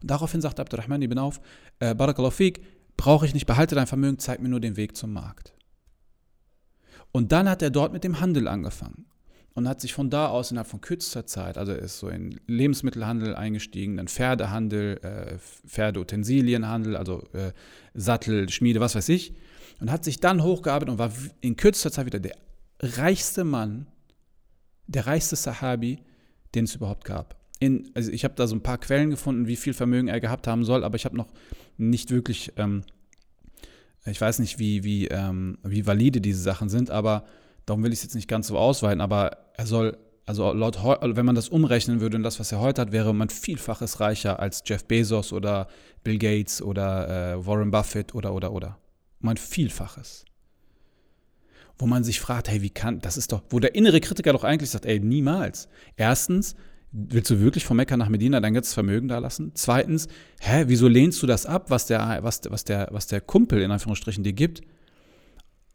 [0.00, 1.40] Und daraufhin sagt Abdurrahman ibn auf,
[1.78, 2.60] äh, Barakallahu fik,
[2.96, 5.54] brauche ich nicht, behalte dein Vermögen, zeig mir nur den Weg zum Markt.
[7.12, 9.06] Und dann hat er dort mit dem Handel angefangen
[9.54, 12.40] und hat sich von da aus innerhalb von kürzester Zeit, also er ist so in
[12.46, 17.52] Lebensmittelhandel eingestiegen, dann Pferdehandel, äh, Pferdeutensilienhandel, also äh,
[17.94, 19.34] Sattel, Schmiede, was weiß ich,
[19.82, 22.36] und hat sich dann hochgearbeitet und war in kürzester Zeit wieder der
[22.78, 23.88] reichste Mann,
[24.86, 25.98] der reichste Sahabi,
[26.54, 27.34] den es überhaupt gab.
[27.58, 30.46] In, also ich habe da so ein paar Quellen gefunden, wie viel Vermögen er gehabt
[30.46, 31.26] haben soll, aber ich habe noch
[31.78, 32.84] nicht wirklich, ähm,
[34.06, 37.24] ich weiß nicht, wie, wie, ähm, wie valide diese Sachen sind, aber
[37.66, 41.26] darum will ich es jetzt nicht ganz so ausweiten, aber er soll, also laut, wenn
[41.26, 44.62] man das umrechnen würde und das, was er heute hat, wäre man vielfaches reicher als
[44.64, 45.66] Jeff Bezos oder
[46.04, 48.78] Bill Gates oder äh, Warren Buffett oder, oder, oder
[49.22, 50.24] um ein Vielfaches.
[51.78, 54.44] Wo man sich fragt, hey, wie kann, das ist doch, wo der innere Kritiker doch
[54.44, 55.68] eigentlich sagt, ey, niemals.
[55.96, 56.54] Erstens,
[56.92, 59.52] willst du wirklich von Mekka nach Medina dein ganzes Vermögen da lassen?
[59.54, 60.08] Zweitens,
[60.40, 63.70] hä, wieso lehnst du das ab, was der, was, was der, was der Kumpel in
[63.70, 64.60] Anführungsstrichen dir gibt?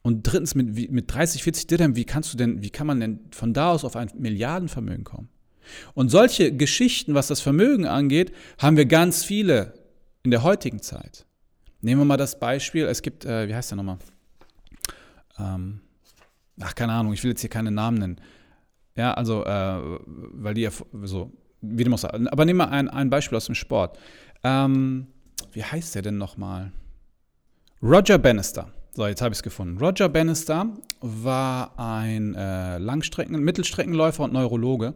[0.04, 3.20] Und drittens, mit, mit 30, 40 Dirham, wie kannst du denn, wie kann man denn
[3.32, 5.30] von da aus auf ein Milliardenvermögen kommen?
[5.94, 9.74] Und solche Geschichten, was das Vermögen angeht, haben wir ganz viele
[10.24, 11.27] in der heutigen Zeit.
[11.88, 13.98] Nehmen wir mal das Beispiel, es gibt, äh, wie heißt der nochmal?
[15.40, 15.80] Ähm,
[16.60, 18.22] ach, keine Ahnung, ich will jetzt hier keine Namen nennen.
[18.98, 20.72] Ja, also, äh, weil die ja
[21.04, 22.28] so, wie du musst sagen.
[22.28, 23.98] Aber nehmen wir ein, ein Beispiel aus dem Sport.
[24.44, 25.08] Ähm,
[25.54, 26.74] wie heißt der denn nochmal?
[27.82, 28.68] Roger Bannister.
[28.94, 29.78] So, jetzt habe ich es gefunden.
[29.78, 30.68] Roger Bannister
[31.00, 34.94] war ein äh, Langstrecken-, Mittelstreckenläufer und Neurologe.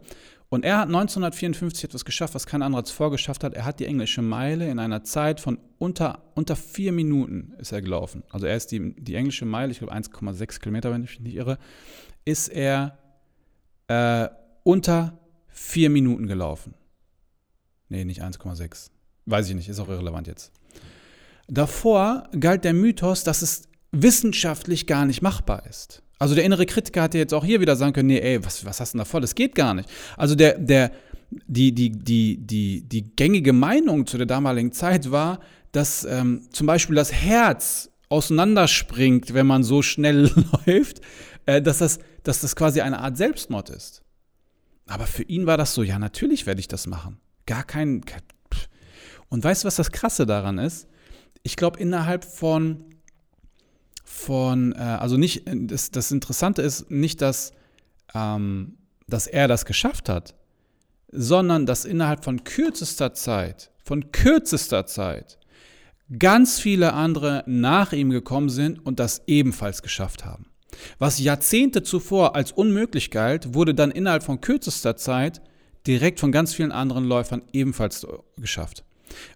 [0.52, 3.54] Und er hat 1954 etwas geschafft, was kein anderer zuvor geschafft hat.
[3.54, 7.80] Er hat die englische Meile in einer Zeit von unter, unter vier Minuten ist er
[7.80, 8.22] gelaufen.
[8.28, 11.36] Also er ist die, die englische Meile, ich glaube 1,6 Kilometer, wenn ich mich nicht
[11.36, 11.56] irre,
[12.26, 12.98] ist er
[13.88, 14.28] äh,
[14.62, 16.74] unter vier Minuten gelaufen.
[17.88, 18.90] Nee, nicht 1,6.
[19.24, 20.52] Weiß ich nicht, ist auch irrelevant jetzt.
[21.48, 26.02] Davor galt der Mythos, dass es wissenschaftlich gar nicht machbar ist.
[26.22, 28.78] Also der innere Kritiker hätte jetzt auch hier wieder sagen können, nee, ey, was, was
[28.78, 29.20] hast du denn da vor?
[29.20, 29.90] Das geht gar nicht.
[30.16, 30.92] Also der, der,
[31.48, 35.40] die, die, die, die, die gängige Meinung zu der damaligen Zeit war,
[35.72, 40.30] dass ähm, zum Beispiel das Herz auseinanderspringt, wenn man so schnell
[40.66, 41.00] läuft,
[41.46, 44.04] äh, dass, das, dass das quasi eine Art Selbstmord ist.
[44.86, 47.18] Aber für ihn war das so, ja, natürlich werde ich das machen.
[47.46, 48.04] Gar kein.
[48.04, 48.22] kein
[49.28, 50.86] und weißt du, was das Krasse daran ist?
[51.42, 52.91] Ich glaube, innerhalb von
[54.12, 57.52] von, äh, also nicht, das, das Interessante ist nicht, dass,
[58.14, 58.76] ähm,
[59.08, 60.34] dass er das geschafft hat,
[61.10, 65.38] sondern dass innerhalb von kürzester Zeit, von kürzester Zeit,
[66.18, 70.46] ganz viele andere nach ihm gekommen sind und das ebenfalls geschafft haben.
[70.98, 75.40] Was Jahrzehnte zuvor als unmöglich galt, wurde dann innerhalb von kürzester Zeit
[75.86, 78.84] direkt von ganz vielen anderen Läufern ebenfalls geschafft.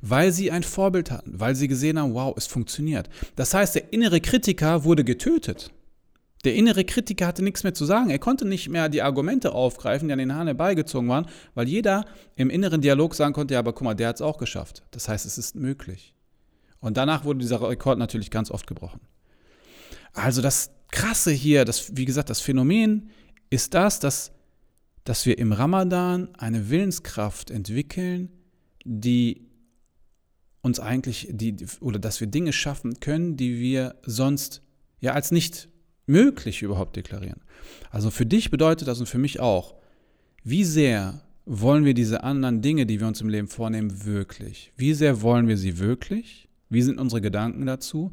[0.02, 3.08] Weil sie ein Vorbild hatten, weil sie gesehen haben, wow, es funktioniert.
[3.34, 5.72] Das heißt, der innere Kritiker wurde getötet.
[6.44, 8.10] Der innere Kritiker hatte nichts mehr zu sagen.
[8.10, 12.04] Er konnte nicht mehr die Argumente aufgreifen, die an den Haaren herbeigezogen waren, weil jeder
[12.36, 14.84] im inneren Dialog sagen konnte, ja, aber guck mal, der hat es auch geschafft.
[14.92, 16.14] Das heißt, es ist möglich.
[16.78, 19.00] Und danach wurde dieser Rekord natürlich ganz oft gebrochen.
[20.12, 23.10] Also das Krasse hier, das, wie gesagt, das Phänomen
[23.50, 24.30] ist das, dass,
[25.04, 28.30] dass wir im Ramadan eine Willenskraft entwickeln,
[28.84, 29.45] die
[30.66, 34.60] uns eigentlich, die, oder dass wir Dinge schaffen können, die wir sonst
[35.00, 35.68] ja als nicht
[36.06, 37.40] möglich überhaupt deklarieren.
[37.90, 39.74] Also für dich bedeutet das und für mich auch,
[40.42, 44.72] wie sehr wollen wir diese anderen Dinge, die wir uns im Leben vornehmen, wirklich?
[44.76, 46.48] Wie sehr wollen wir sie wirklich?
[46.68, 48.10] Wie sind unsere Gedanken dazu?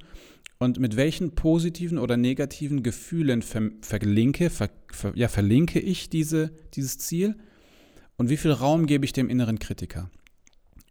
[0.60, 6.52] Und mit welchen positiven oder negativen Gefühlen ver verlinke, ver ver ja, verlinke ich diese,
[6.76, 7.36] dieses Ziel?
[8.16, 10.12] Und wie viel Raum gebe ich dem inneren Kritiker?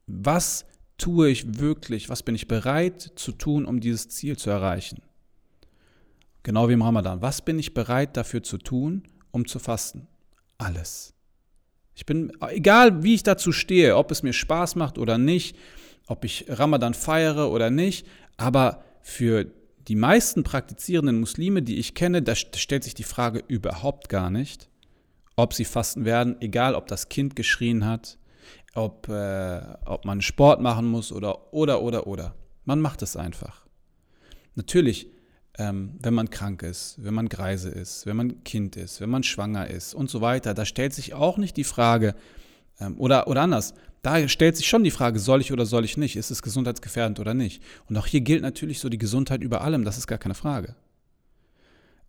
[0.06, 0.66] Was
[0.98, 2.08] tue ich wirklich?
[2.08, 5.02] Was bin ich bereit zu tun, um dieses Ziel zu erreichen?
[6.42, 7.22] Genau wie im Ramadan.
[7.22, 10.08] Was bin ich bereit dafür zu tun, um zu fasten?
[10.58, 11.14] Alles.
[11.94, 15.56] Ich bin, egal wie ich dazu stehe, ob es mir Spaß macht oder nicht,
[16.06, 19.46] ob ich Ramadan feiere oder nicht, aber für
[19.88, 24.68] die meisten praktizierenden Muslime, die ich kenne, da stellt sich die Frage überhaupt gar nicht,
[25.36, 28.18] ob sie fasten werden, egal ob das Kind geschrien hat,
[28.74, 32.34] ob, äh, ob man Sport machen muss oder, oder, oder, oder.
[32.64, 33.66] Man macht es einfach.
[34.54, 35.08] Natürlich
[35.58, 39.22] ähm, wenn man krank ist, wenn man greise ist, wenn man Kind ist, wenn man
[39.22, 40.54] schwanger ist und so weiter.
[40.54, 42.14] Da stellt sich auch nicht die Frage,
[42.80, 45.96] ähm, oder, oder anders, da stellt sich schon die Frage, soll ich oder soll ich
[45.96, 46.16] nicht?
[46.16, 47.62] Ist es gesundheitsgefährdend oder nicht?
[47.88, 50.74] Und auch hier gilt natürlich so die Gesundheit über allem, das ist gar keine Frage.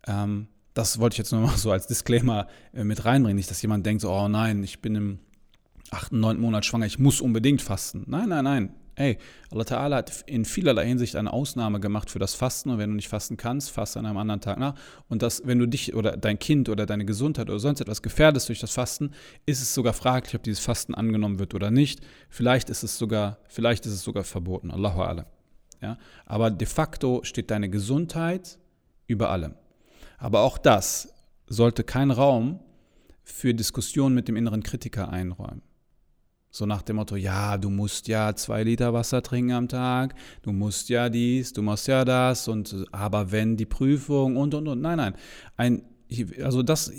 [0.06, 3.36] Ähm, das wollte ich jetzt nur mal so als Disclaimer äh, mit reinbringen.
[3.36, 5.18] Nicht, dass jemand denkt, so, oh nein, ich bin im
[5.90, 8.04] achten, neunten Monat schwanger, ich muss unbedingt fasten.
[8.06, 8.74] Nein, nein, nein.
[8.96, 9.18] Ey,
[9.50, 12.96] Allah Ta'ala hat in vielerlei Hinsicht eine Ausnahme gemacht für das Fasten und wenn du
[12.96, 14.76] nicht fasten kannst, faste an einem anderen Tag nach.
[15.08, 18.48] Und das, wenn du dich oder dein Kind oder deine Gesundheit oder sonst etwas gefährdest
[18.48, 19.10] durch das Fasten,
[19.46, 22.00] ist es sogar fraglich, ob dieses Fasten angenommen wird oder nicht.
[22.28, 24.70] Vielleicht ist es sogar, vielleicht ist es sogar verboten.
[24.70, 25.26] Allahu Alam.
[25.82, 25.98] Ja?
[26.24, 28.58] Aber de facto steht deine Gesundheit
[29.08, 29.54] über allem.
[30.18, 31.12] Aber auch das
[31.48, 32.60] sollte kein Raum
[33.24, 35.62] für Diskussionen mit dem inneren Kritiker einräumen.
[36.54, 40.52] So nach dem Motto, ja, du musst ja zwei Liter Wasser trinken am Tag, du
[40.52, 44.80] musst ja dies, du musst ja das und aber wenn die Prüfung und und und.
[44.80, 45.14] Nein, nein.
[45.56, 45.82] Ein,
[46.40, 46.92] also das,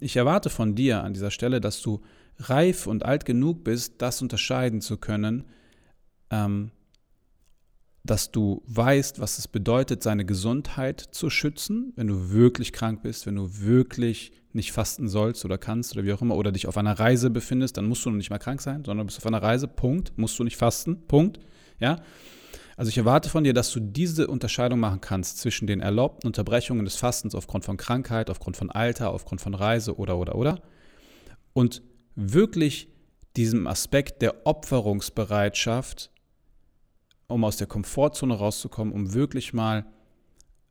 [0.00, 2.00] ich erwarte von dir an dieser Stelle, dass du
[2.38, 5.44] reif und alt genug bist, das unterscheiden zu können,
[6.30, 6.70] ähm,
[8.10, 13.26] dass du weißt, was es bedeutet, seine Gesundheit zu schützen, wenn du wirklich krank bist,
[13.26, 16.78] wenn du wirklich nicht fasten sollst oder kannst oder wie auch immer, oder dich auf
[16.78, 19.68] einer Reise befindest, dann musst du nicht mal krank sein, sondern bist auf einer Reise,
[19.68, 21.38] Punkt, musst du nicht fasten, Punkt,
[21.80, 22.00] ja.
[22.78, 26.84] Also ich erwarte von dir, dass du diese Unterscheidung machen kannst zwischen den erlaubten Unterbrechungen
[26.84, 30.62] des Fastens aufgrund von Krankheit, aufgrund von Alter, aufgrund von Reise oder oder oder
[31.52, 31.82] und
[32.14, 32.88] wirklich
[33.36, 36.10] diesem Aspekt der Opferungsbereitschaft
[37.28, 39.86] um aus der Komfortzone rauszukommen, um wirklich mal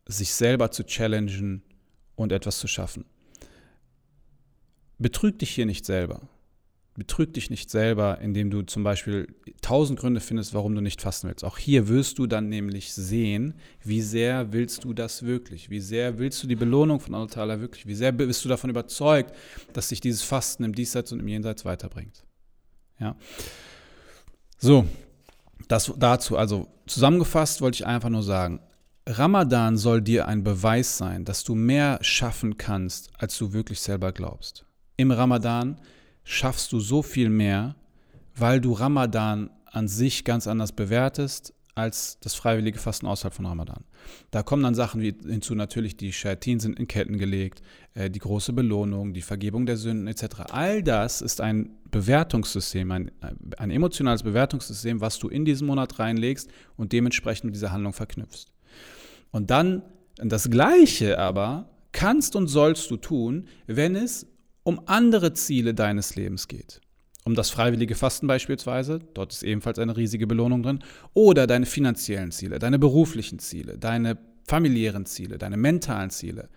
[0.08, 1.62] sich selber zu challengen
[2.16, 3.06] und etwas zu schaffen.
[4.98, 6.28] Betrüg dich hier nicht selber.
[6.96, 9.28] Betrüg dich nicht selber, indem du zum Beispiel
[9.62, 11.44] tausend Gründe findest, warum du nicht fasten willst.
[11.44, 15.70] Auch hier wirst du dann nämlich sehen, wie sehr willst du das wirklich?
[15.70, 17.86] Wie sehr willst du die Belohnung von Allah wirklich?
[17.86, 19.36] Wie sehr bist du davon überzeugt,
[19.74, 22.24] dass sich dieses Fasten im Diesseits und im Jenseits weiterbringt?
[23.00, 23.16] Ja.
[24.58, 24.88] So,
[25.68, 28.60] das dazu, also zusammengefasst wollte ich einfach nur sagen,
[29.06, 34.12] Ramadan soll dir ein Beweis sein, dass du mehr schaffen kannst, als du wirklich selber
[34.12, 34.66] glaubst.
[34.98, 35.80] Im Ramadan
[36.24, 37.76] schaffst du so viel mehr,
[38.36, 43.84] weil du Ramadan an sich ganz anders bewertest als das freiwillige Fasten außerhalb von Ramadan.
[44.32, 47.62] Da kommen dann Sachen wie hinzu, natürlich die Shaitin sind in Ketten gelegt,
[47.94, 50.42] äh, die große Belohnung, die Vergebung der Sünden etc.
[50.50, 53.12] All das ist ein Bewertungssystem, ein,
[53.58, 58.48] ein emotionales Bewertungssystem, was du in diesen Monat reinlegst und dementsprechend mit dieser Handlung verknüpfst.
[59.32, 59.84] Und dann
[60.18, 64.28] das Gleiche aber kannst und sollst du tun, wenn es
[64.64, 66.82] um andere Ziele deines Lebens geht
[67.28, 70.80] um das freiwillige Fasten beispielsweise, dort ist ebenfalls eine riesige Belohnung drin,
[71.14, 76.48] oder deine finanziellen Ziele, deine beruflichen Ziele, deine familiären Ziele, deine mentalen Ziele,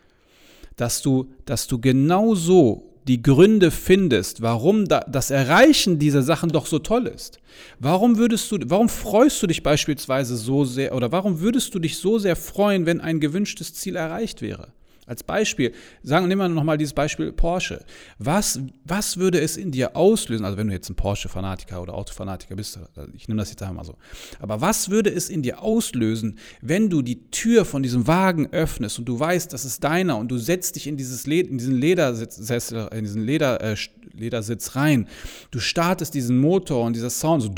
[0.77, 6.51] dass du, dass du genau so die Gründe findest, warum da, das Erreichen dieser Sachen
[6.51, 7.39] doch so toll ist.
[7.79, 11.99] Warum würdest du, warum freust du dich beispielsweise so sehr oder warum würdest du dich
[11.99, 14.73] so sehr freuen, wenn ein gewünschtes Ziel erreicht wäre?
[15.07, 17.85] Als Beispiel, sagen, nehmen wir nochmal dieses Beispiel Porsche.
[18.19, 22.55] Was, was würde es in dir auslösen, also wenn du jetzt ein Porsche-Fanatiker oder Autofanatiker
[22.55, 22.79] bist,
[23.15, 23.97] ich nehme das jetzt einmal so,
[24.39, 28.99] aber was würde es in dir auslösen, wenn du die Tür von diesem Wagen öffnest
[28.99, 31.75] und du weißt, das ist deiner und du setzt dich in, dieses Led, in diesen
[31.75, 33.77] Ledersitz, in diesen Leder, äh,
[34.13, 35.09] Ledersitz rein,
[35.51, 37.51] du startest diesen Motor und dieser Sound so,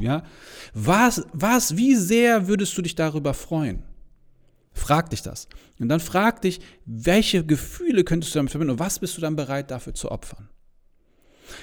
[0.00, 0.22] ja,
[0.74, 3.82] was, was, wie sehr würdest du dich darüber freuen?
[4.78, 5.48] Frag dich das.
[5.78, 9.36] Und dann frag dich, welche Gefühle könntest du damit verbinden und was bist du dann
[9.36, 10.48] bereit dafür zu opfern?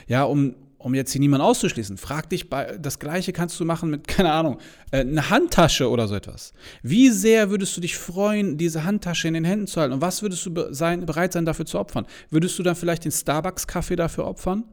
[0.08, 3.90] Ja, um, um jetzt hier niemanden auszuschließen, frag dich, bei, das Gleiche kannst du machen
[3.90, 4.60] mit, keine Ahnung,
[4.92, 6.54] äh, eine Handtasche oder so etwas.
[6.84, 9.94] Wie sehr würdest du dich freuen, diese Handtasche in den Händen zu halten?
[9.94, 12.06] Und was würdest du sein, bereit sein, dafür zu opfern?
[12.30, 14.66] Würdest du dann vielleicht den Starbucks-Kaffee dafür opfern?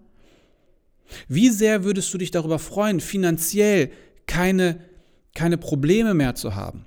[1.28, 3.92] Wie sehr würdest du dich darüber freuen, finanziell
[4.26, 4.80] keine,
[5.34, 6.86] keine Probleme mehr zu haben?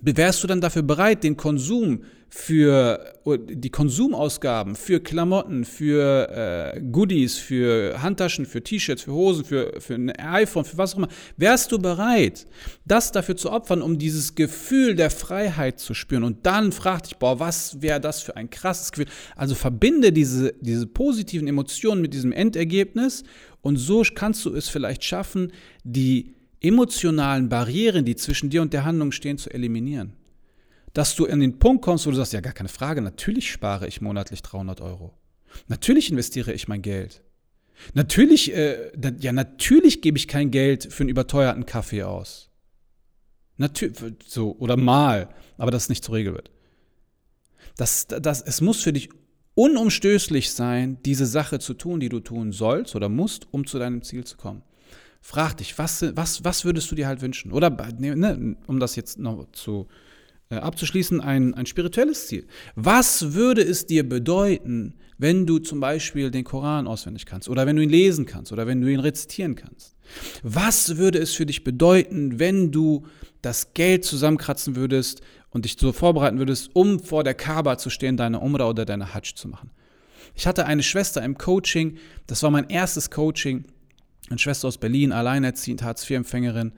[0.00, 7.38] Wärst du dann dafür bereit, den Konsum für die Konsumausgaben für Klamotten, für äh, Goodies,
[7.38, 11.08] für Handtaschen, für T-Shirts, für Hosen, für, für ein iPhone, für was auch immer,
[11.38, 12.46] wärst du bereit,
[12.84, 16.22] das dafür zu opfern, um dieses Gefühl der Freiheit zu spüren?
[16.22, 19.08] Und dann frag dich, boah, was wäre das für ein krasses Gefühl?
[19.34, 23.24] Also verbinde diese, diese positiven Emotionen mit diesem Endergebnis
[23.62, 28.84] und so kannst du es vielleicht schaffen, die emotionalen Barrieren, die zwischen dir und der
[28.84, 30.14] Handlung stehen, zu eliminieren.
[30.92, 33.86] Dass du in den Punkt kommst, wo du sagst, ja, gar keine Frage, natürlich spare
[33.86, 35.14] ich monatlich 300 Euro.
[35.68, 37.22] Natürlich investiere ich mein Geld.
[37.94, 38.90] Natürlich, äh,
[39.20, 42.50] ja, natürlich gebe ich kein Geld für einen überteuerten Kaffee aus.
[43.56, 46.50] Natürlich, so, oder mal, aber das nicht zur Regel wird.
[47.76, 49.10] Das, das, es muss für dich
[49.54, 54.02] unumstößlich sein, diese Sache zu tun, die du tun sollst oder musst, um zu deinem
[54.02, 54.62] Ziel zu kommen.
[55.20, 57.52] Frag dich, was, was, was würdest du dir halt wünschen?
[57.52, 59.88] Oder, ne, ne, um das jetzt noch zu,
[60.50, 62.46] äh, abzuschließen, ein, ein spirituelles Ziel.
[62.74, 67.76] Was würde es dir bedeuten, wenn du zum Beispiel den Koran auswendig kannst oder wenn
[67.76, 69.96] du ihn lesen kannst oder wenn du ihn rezitieren kannst?
[70.42, 73.04] Was würde es für dich bedeuten, wenn du
[73.42, 78.16] das Geld zusammenkratzen würdest und dich so vorbereiten würdest, um vor der Kaaba zu stehen,
[78.16, 79.70] deine Umrah oder deine Hajj zu machen?
[80.34, 83.64] Ich hatte eine Schwester im Coaching, das war mein erstes Coaching
[84.30, 86.72] eine Schwester aus Berlin, alleinerziehend, Hartz-IV-Empfängerin.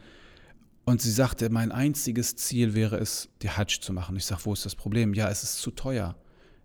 [0.84, 4.16] Und sie sagte, mein einziges Ziel wäre es, die Hajj zu machen.
[4.16, 5.14] Ich sage, wo ist das Problem?
[5.14, 6.16] Ja, es ist zu teuer.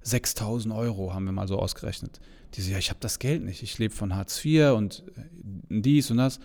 [0.02, 2.20] 6000 Euro haben wir mal so ausgerechnet.
[2.54, 3.64] Die sagt, ja, ich habe das Geld nicht.
[3.64, 6.40] Ich lebe von Hartz IV und äh, dies und das.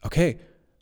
[0.00, 0.38] Okay,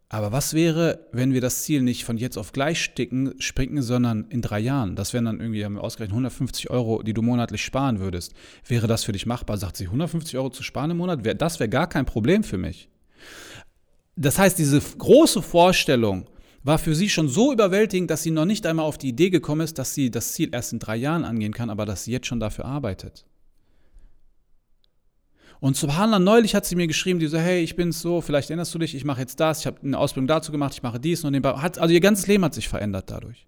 [0.09, 4.27] aber was wäre, wenn wir das Ziel nicht von jetzt auf gleich sticken, springen, sondern
[4.29, 4.95] in drei Jahren?
[4.95, 8.33] Das wären dann irgendwie, haben wir ausgerechnet, 150 Euro, die du monatlich sparen würdest.
[8.66, 9.59] Wäre das für dich machbar?
[9.59, 11.21] Sagt sie, 150 Euro zu sparen im Monat?
[11.40, 12.88] Das wäre gar kein Problem für mich.
[14.14, 16.27] Das heißt, diese große Vorstellung
[16.62, 19.62] war für sie schon so überwältigend, dass sie noch nicht einmal auf die Idee gekommen
[19.62, 22.27] ist, dass sie das Ziel erst in drei Jahren angehen kann, aber dass sie jetzt
[22.27, 23.25] schon dafür arbeitet.
[25.61, 28.75] Und Subhanallah, neulich hat sie mir geschrieben, die so, hey, ich bin so, vielleicht erinnerst
[28.75, 31.25] du dich, ich mache jetzt das, ich habe eine Ausbildung dazu gemacht, ich mache dies
[31.25, 33.47] und den hat, Also ihr ganzes Leben hat sich verändert dadurch.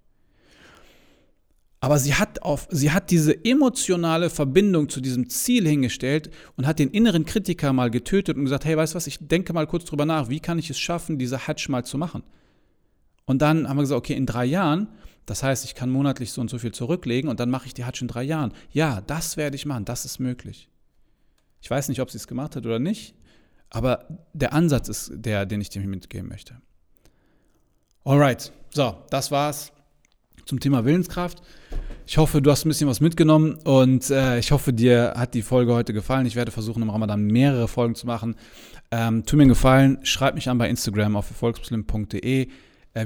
[1.80, 6.80] Aber sie hat, auf, sie hat diese emotionale Verbindung zu diesem Ziel hingestellt und hat
[6.80, 9.84] den inneren Kritiker mal getötet und gesagt, hey, weißt du was, ich denke mal kurz
[9.84, 12.24] drüber nach, wie kann ich es schaffen, diese Hatch mal zu machen?
[13.26, 14.88] Und dann haben wir gesagt, okay, in drei Jahren,
[15.26, 17.84] das heißt, ich kann monatlich so und so viel zurücklegen und dann mache ich die
[17.84, 18.52] Hatch in drei Jahren.
[18.72, 20.68] Ja, das werde ich machen, das ist möglich.
[21.60, 23.14] Ich weiß nicht, ob sie es gemacht hat oder nicht,
[23.70, 26.60] aber der Ansatz ist der, den ich dir mitgeben möchte.
[28.04, 29.72] Alright, so, das war's
[30.46, 31.42] zum Thema Willenskraft.
[32.06, 35.42] Ich hoffe, du hast ein bisschen was mitgenommen und äh, ich hoffe, dir hat die
[35.42, 36.24] Folge heute gefallen.
[36.24, 38.34] Ich werde versuchen, im Ramadan mehrere Folgen zu machen.
[38.90, 42.48] Ähm, tu mir einen Gefallen, schreib mich an bei Instagram auf erfolgsmuslim.de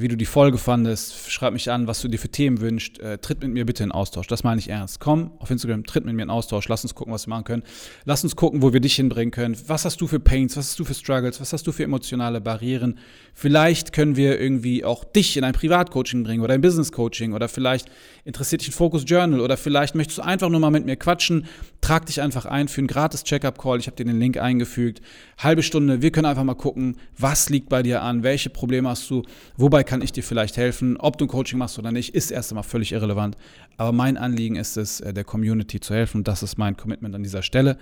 [0.01, 1.31] wie du die Folge fandest.
[1.31, 3.01] Schreib mich an, was du dir für Themen wünschst.
[3.01, 4.27] Äh, tritt mit mir bitte in Austausch.
[4.27, 5.01] Das meine ich ernst.
[5.01, 6.69] Komm auf Instagram, tritt mit mir in Austausch.
[6.69, 7.63] Lass uns gucken, was wir machen können.
[8.05, 9.57] Lass uns gucken, wo wir dich hinbringen können.
[9.67, 10.57] Was hast du für Pains?
[10.57, 11.41] Was hast du für Struggles?
[11.41, 12.99] Was hast du für emotionale Barrieren?
[13.35, 17.49] Vielleicht können wir irgendwie auch dich in ein Privatcoaching bringen oder ein Business Coaching oder
[17.49, 17.91] vielleicht
[18.25, 21.47] interessiert dich ein Focus Journal oder vielleicht möchtest du einfach nur mal mit mir quatschen.
[21.81, 23.79] Trag dich einfach ein für einen gratis Checkup Call.
[23.79, 25.01] Ich habe dir den Link eingefügt.
[25.39, 26.03] Halbe Stunde.
[26.03, 29.23] Wir können einfach mal gucken, was liegt bei dir an, welche Probleme hast du,
[29.73, 30.99] wobei kann ich dir vielleicht helfen.
[30.99, 33.39] Ob du ein Coaching machst oder nicht, ist erst einmal völlig irrelevant.
[33.79, 37.23] Aber mein Anliegen ist es, äh, der Community zu helfen das ist mein Commitment an
[37.23, 37.79] dieser Stelle.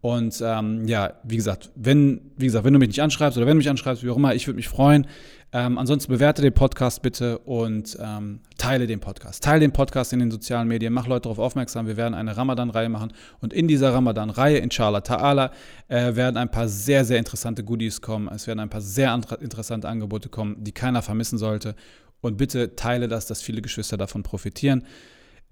[0.00, 3.54] Und ähm, ja, wie gesagt, wenn, wie gesagt, wenn du mich nicht anschreibst oder wenn
[3.54, 5.06] du mich anschreibst, wie auch immer, ich würde mich freuen.
[5.52, 9.42] Ähm, ansonsten bewerte den Podcast bitte und ähm, teile den Podcast.
[9.42, 11.88] Teile den Podcast in den sozialen Medien, mach Leute darauf aufmerksam.
[11.88, 15.50] Wir werden eine Ramadan-Reihe machen und in dieser Ramadan-Reihe, inshallah ta'ala,
[15.88, 18.28] äh, werden ein paar sehr, sehr interessante Goodies kommen.
[18.32, 21.74] Es werden ein paar sehr interessante Angebote kommen, die keiner vermissen sollte.
[22.20, 24.84] Und bitte teile das, dass viele Geschwister davon profitieren.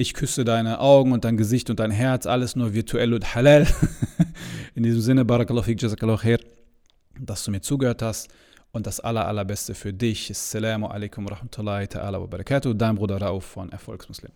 [0.00, 3.66] Ich küsse deine Augen und dein Gesicht und dein Herz, alles nur virtuell und halal.
[4.76, 6.38] In diesem Sinne, Barakallahu fik, Jazakallahu khair,
[7.18, 8.28] dass du mir zugehört hast
[8.70, 10.30] und das aller, allerbeste für dich.
[10.30, 12.74] Assalamu alaikum wa rahmatullahi ta'ala wa barakatuh.
[12.74, 14.30] Dein Bruder Rauf von Erfolgsmuslim.